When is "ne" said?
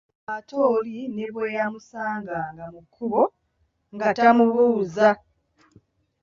1.15-1.25